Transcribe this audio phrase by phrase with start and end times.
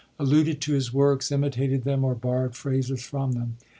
[0.17, 3.57] alluded to his works, imitated them, or borrowd phrases from them.